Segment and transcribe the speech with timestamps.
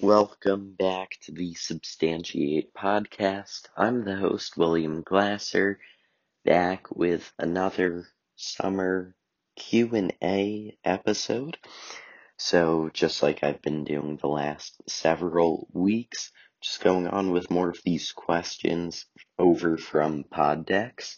[0.00, 3.66] Welcome back to the Substantiate podcast.
[3.76, 5.80] I'm the host, William Glasser,
[6.44, 8.06] back with another
[8.36, 9.16] summer
[9.56, 11.58] Q&A episode.
[12.36, 16.30] So, just like I've been doing the last several weeks,
[16.62, 19.04] just going on with more of these questions
[19.36, 21.16] over from Poddex.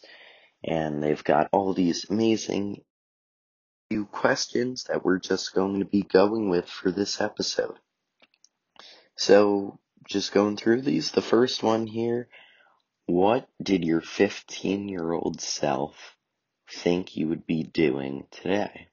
[0.63, 2.81] And they've got all these amazing
[3.91, 7.77] few questions that we're just going to be going with for this episode.
[9.23, 9.77] So,
[10.09, 12.27] just going through these, the first one here,
[13.05, 16.17] what did your 15 year old self
[16.67, 18.87] think you would be doing today?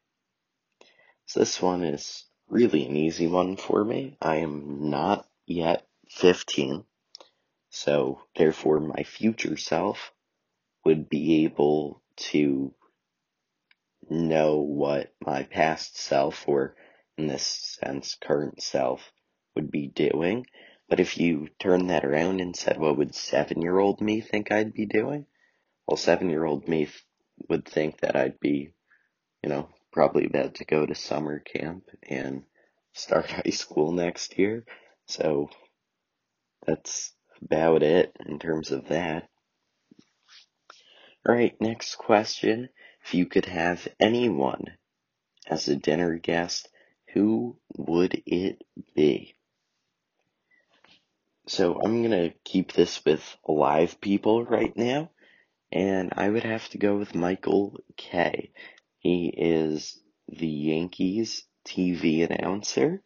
[1.24, 4.18] So this one is really an easy one for me.
[4.20, 6.84] I am not yet 15,
[7.70, 10.12] so therefore my future self
[10.84, 12.02] would be able
[12.32, 12.74] to
[14.10, 16.76] know what my past self, or
[17.16, 19.10] in this sense, current self,
[19.58, 20.46] would be doing.
[20.88, 24.52] But if you turn that around and said, what would seven year old me think
[24.52, 25.26] I'd be doing?
[25.86, 26.88] Well, seven year old me
[27.48, 28.72] would think that I'd be,
[29.42, 32.44] you know, probably about to go to summer camp and
[32.92, 34.64] start high school next year.
[35.06, 35.50] So
[36.64, 37.12] that's
[37.42, 39.28] about it in terms of that.
[41.28, 42.68] Alright, next question.
[43.04, 44.76] If you could have anyone
[45.48, 46.68] as a dinner guest,
[47.12, 48.62] who would it
[48.94, 49.34] be?
[51.48, 55.10] So I'm gonna keep this with alive people right now,
[55.72, 58.52] and I would have to go with Michael Kay.
[58.98, 63.02] He is the Yankees TV announcer,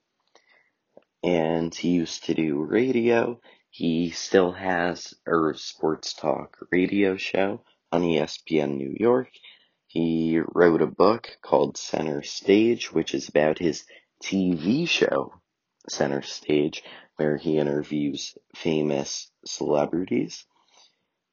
[1.23, 3.41] and he used to do radio.
[3.71, 9.31] He still has a sports talk radio show on ESPN New York.
[9.87, 13.85] He wrote a book called Center Stage, which is about his
[14.21, 15.33] TV show,
[15.89, 16.83] Center Stage,
[17.17, 20.45] where he interviews famous celebrities.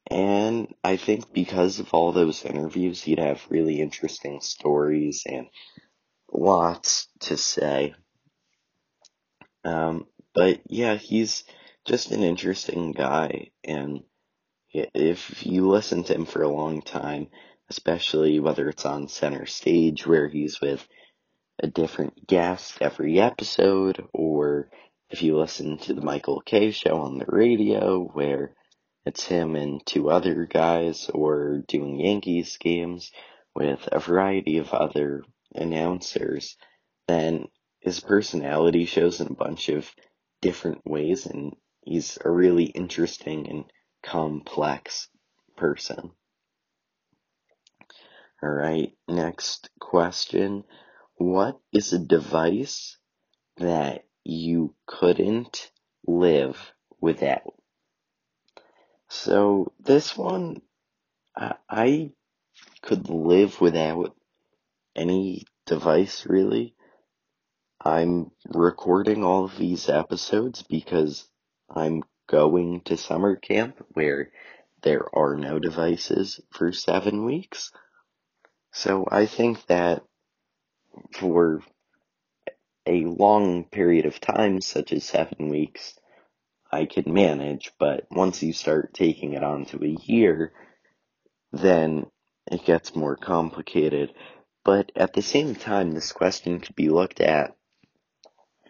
[0.09, 5.47] And I think because of all those interviews, he'd have really interesting stories and
[6.31, 7.93] lots to say.
[9.63, 11.43] Um, but yeah, he's
[11.85, 13.51] just an interesting guy.
[13.63, 14.03] And
[14.71, 17.27] if you listen to him for a long time,
[17.69, 20.87] especially whether it's on center stage where he's with
[21.61, 24.69] a different guest every episode or
[25.09, 28.53] if you listen to the Michael Kay show on the radio where
[29.05, 33.11] it's him and two other guys or doing Yankees games
[33.55, 35.23] with a variety of other
[35.55, 36.57] announcers,
[37.07, 37.47] then
[37.79, 39.89] his personality shows in a bunch of
[40.41, 43.65] different ways and he's a really interesting and
[44.03, 45.07] complex
[45.57, 46.11] person.
[48.43, 50.65] Alright, next question.
[51.15, 52.97] What is a device
[53.57, 55.71] that you couldn't
[56.05, 57.53] live without.
[59.09, 60.61] So this one,
[61.35, 62.11] I, I
[62.81, 64.15] could live without
[64.95, 66.75] any device really.
[67.81, 71.25] I'm recording all of these episodes because
[71.69, 74.31] I'm going to summer camp where
[74.81, 77.71] there are no devices for seven weeks.
[78.71, 80.03] So I think that
[81.13, 81.61] for
[82.89, 85.93] a long period of time, such as seven weeks,
[86.71, 90.53] I can manage, but once you start taking it on to a year,
[91.51, 92.07] then
[92.51, 94.13] it gets more complicated.
[94.65, 97.55] But at the same time, this question could be looked at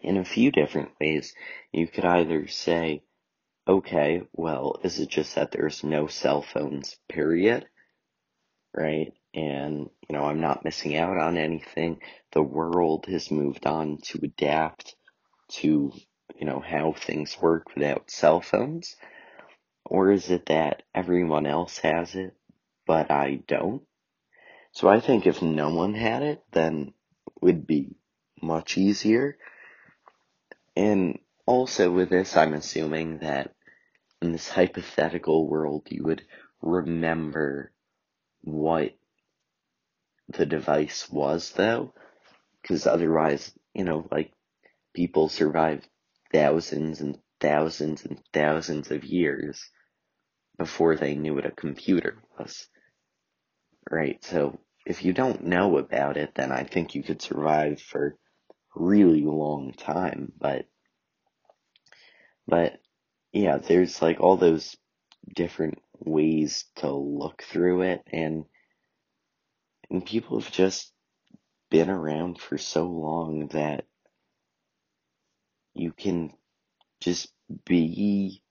[0.02, 1.34] in a few different ways.
[1.72, 3.03] You could either say,
[3.68, 7.68] okay, well, is it just that there's no cell phones, period?
[8.74, 9.13] Right?
[9.34, 12.01] And you know I'm not missing out on anything.
[12.31, 14.95] The world has moved on to adapt
[15.50, 15.91] to
[16.35, 18.95] you know how things work without cell phones,
[19.85, 22.35] or is it that everyone else has it
[22.85, 23.84] but I don't?
[24.72, 26.94] So I think if no one had it, then
[27.28, 27.96] it would be
[28.41, 29.38] much easier.
[30.75, 33.53] And also with this, I'm assuming that
[34.22, 36.23] in this hypothetical world, you would
[36.61, 37.72] remember
[38.41, 38.93] what
[40.29, 41.93] the device was though,
[42.61, 44.31] because otherwise, you know, like
[44.93, 45.87] people survived
[46.31, 49.70] thousands and thousands and thousands of years
[50.58, 52.67] before they knew what a computer was.
[53.90, 58.08] Right, so if you don't know about it, then I think you could survive for
[58.08, 58.14] a
[58.76, 60.66] really long time, but,
[62.47, 62.79] but,
[63.31, 64.76] yeah, there's like all those
[65.35, 68.46] different ways to look through it, and
[69.90, 70.91] and people have just
[71.72, 73.86] been around for so long that
[75.74, 76.32] you can
[77.02, 77.32] just
[77.66, 78.41] be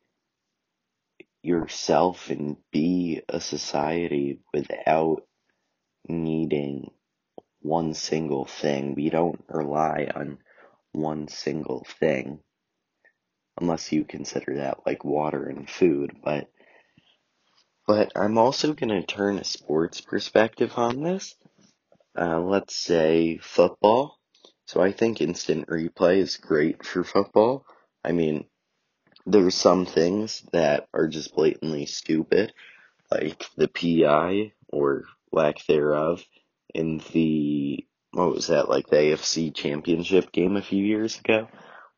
[1.42, 5.22] yourself and be a society without
[6.08, 6.90] needing
[7.60, 8.94] one single thing.
[8.94, 10.38] We don't rely on
[10.92, 12.40] one single thing
[13.60, 16.48] unless you consider that like water and food, but
[17.88, 21.34] but I'm also going to turn a sports perspective on this.
[22.16, 24.18] Uh, let's say football.
[24.66, 27.64] So I think instant replay is great for football.
[28.04, 28.44] I mean,
[29.24, 32.52] there's some things that are just blatantly stupid,
[33.10, 36.22] like the PI or lack thereof
[36.74, 41.48] in the what was that like the AFC Championship game a few years ago,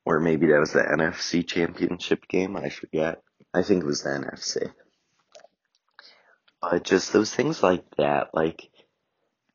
[0.05, 2.57] or maybe that was the NFC Championship game.
[2.57, 3.23] I forget.
[3.53, 4.71] I think it was the NFC.
[6.63, 8.71] But just those things like that, like,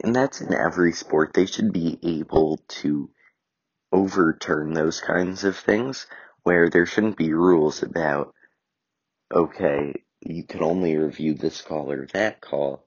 [0.04, 1.34] and that's in every sport.
[1.34, 3.10] They should be able to
[3.92, 6.08] overturn those kinds of things
[6.44, 8.34] where there shouldn't be rules about,
[9.34, 12.86] okay, you can only review this call or that call.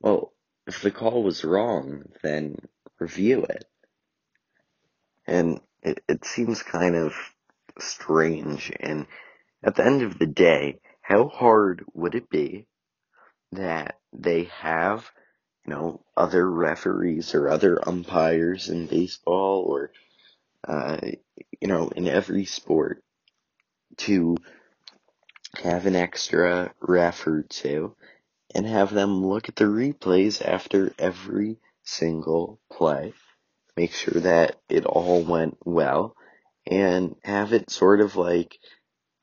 [0.00, 0.32] Well,
[0.66, 2.56] if the call was wrong, then
[2.98, 3.64] review it.
[5.26, 7.14] And it, it seems kind of
[7.78, 8.72] strange.
[8.80, 9.06] And
[9.62, 12.66] at the end of the day, how hard would it be
[13.54, 15.10] that they have,
[15.66, 19.90] you know, other referees or other umpires in baseball or,
[20.66, 20.98] uh,
[21.60, 23.02] you know, in every sport
[23.96, 24.36] to
[25.62, 27.94] have an extra ref or two
[28.54, 33.12] and have them look at the replays after every single play,
[33.76, 36.14] make sure that it all went well,
[36.66, 38.58] and have it sort of like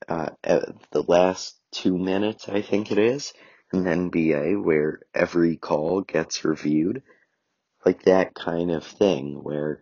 [0.08, 3.34] uh, the last two minutes, I think it is,
[3.74, 7.04] in NBA where every call gets reviewed,
[7.86, 9.82] like that kind of thing where,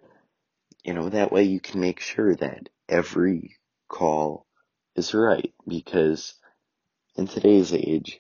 [0.84, 3.58] you know, that way you can make sure that every
[3.88, 4.46] call
[4.96, 6.36] is right because
[7.16, 8.20] in today's age,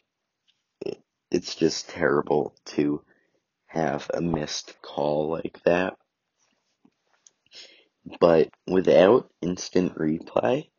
[0.81, 0.99] it,
[1.31, 3.03] it's just terrible to
[3.67, 5.95] have a missed call like that.
[8.19, 10.69] But without instant replay,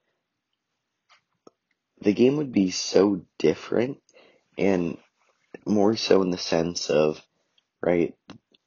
[2.00, 3.98] the game would be so different
[4.60, 4.98] and
[5.66, 7.20] more so in the sense of,
[7.82, 8.14] right,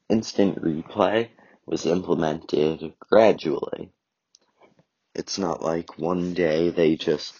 [0.09, 1.29] instant replay
[1.67, 3.91] was implemented gradually.
[5.13, 7.39] It's not like one day they just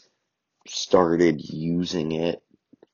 [0.67, 2.43] started using it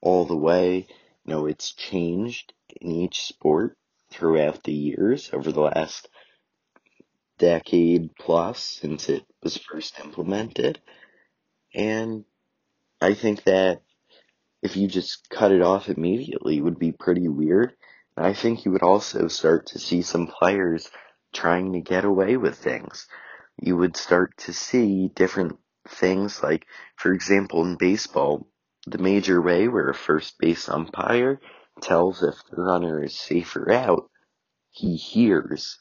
[0.02, 0.88] all the way.
[1.26, 3.78] No, it's changed in each sport
[4.10, 6.08] throughout the years over the last
[7.38, 10.80] decade plus since it was first implemented.
[11.76, 12.24] And
[13.02, 13.82] I think that
[14.62, 17.74] if you just cut it off immediately would be pretty weird.
[18.18, 20.90] And I think you would also start to see some players
[21.34, 23.08] trying to get away with things.
[23.62, 25.58] You would start to see different
[25.88, 26.66] things like,
[26.96, 28.48] for example, in baseball,
[28.86, 31.40] the major way where a first base umpire
[31.82, 34.10] tells if the runner is safe or out,
[34.72, 35.80] he hears.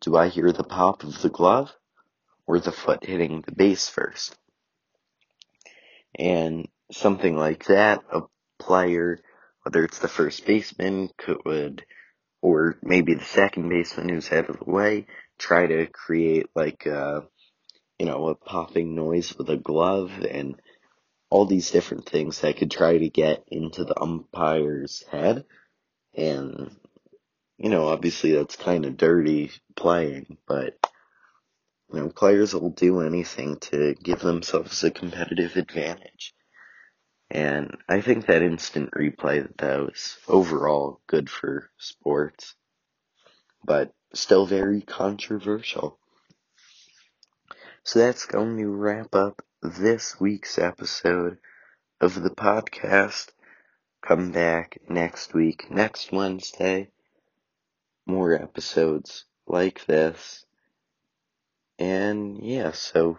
[0.00, 1.72] Do I hear the pop of the glove
[2.46, 4.36] or the foot hitting the base first?
[6.18, 8.22] And something like that, a
[8.58, 9.20] player,
[9.62, 11.84] whether it's the first baseman, could,
[12.40, 15.06] or maybe the second baseman who's out of the way,
[15.38, 17.24] try to create like a,
[17.98, 20.60] you know, a popping noise with a glove and
[21.30, 25.44] all these different things that could try to get into the umpire's head.
[26.14, 26.74] And,
[27.58, 30.78] you know, obviously that's kind of dirty playing, but,
[31.92, 36.32] you know, players will do anything to give themselves a competitive advantage.
[37.30, 42.54] And I think that instant replay though is overall good for sports,
[43.62, 45.98] but still very controversial.
[47.82, 51.38] So that's going to wrap up this week's episode
[52.00, 53.28] of the podcast.
[54.00, 56.90] Come back next week, next Wednesday.
[58.06, 60.46] More episodes like this.
[61.78, 63.18] And yeah, so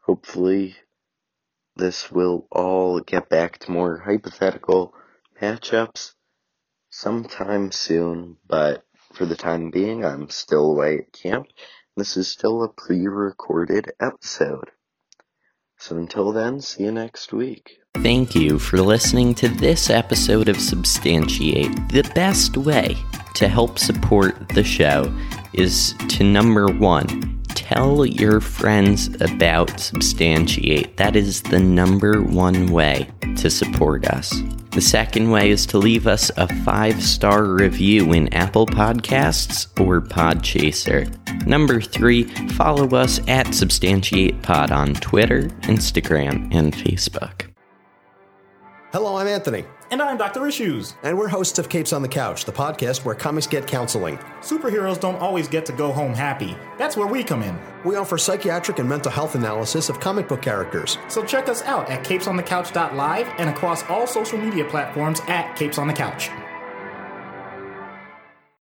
[0.00, 0.76] hopefully
[1.76, 4.94] this will all get back to more hypothetical
[5.40, 6.12] matchups
[6.90, 11.46] sometime soon, but for the time being, I'm still away at camp.
[11.96, 14.70] This is still a pre-recorded episode.
[15.78, 17.78] So until then, see you next week.
[17.96, 21.88] Thank you for listening to this episode of Substantiate.
[21.88, 22.96] The best way
[23.34, 25.12] to help support the show
[25.52, 27.31] is to number one,
[27.72, 30.96] tell your friends about Substantiate.
[30.98, 34.42] That is the number one way to support us.
[34.72, 40.00] The second way is to leave us a five star review in Apple Podcasts or
[40.00, 41.06] Podchaser.
[41.46, 47.51] Number three, follow us at Substantiate Pod on Twitter, Instagram, and Facebook.
[48.92, 49.64] Hello, I'm Anthony.
[49.90, 50.46] And I'm Dr.
[50.46, 50.96] Issues.
[51.02, 54.18] And we're hosts of Capes on the Couch, the podcast where comics get counseling.
[54.42, 56.58] Superheroes don't always get to go home happy.
[56.76, 57.58] That's where we come in.
[57.86, 60.98] We offer psychiatric and mental health analysis of comic book characters.
[61.08, 65.86] So check us out at capesonthecouch.live and across all social media platforms at Capes on
[65.86, 66.28] the Couch.